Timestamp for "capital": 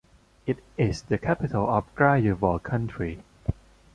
1.19-1.69